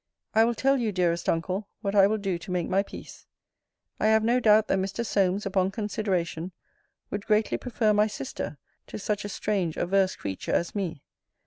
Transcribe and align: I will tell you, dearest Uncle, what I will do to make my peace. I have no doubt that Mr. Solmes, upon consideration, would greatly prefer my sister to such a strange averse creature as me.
I 0.33 0.45
will 0.45 0.55
tell 0.55 0.77
you, 0.79 0.91
dearest 0.91 1.29
Uncle, 1.29 1.67
what 1.81 1.93
I 1.93 2.07
will 2.07 2.17
do 2.17 2.39
to 2.39 2.49
make 2.49 2.67
my 2.67 2.81
peace. 2.81 3.27
I 3.99 4.07
have 4.07 4.23
no 4.23 4.39
doubt 4.39 4.67
that 4.67 4.79
Mr. 4.79 5.05
Solmes, 5.05 5.45
upon 5.45 5.69
consideration, 5.69 6.53
would 7.11 7.27
greatly 7.27 7.59
prefer 7.59 7.93
my 7.93 8.07
sister 8.07 8.57
to 8.87 8.97
such 8.97 9.25
a 9.25 9.29
strange 9.29 9.77
averse 9.77 10.15
creature 10.15 10.53
as 10.53 10.73
me. 10.73 11.03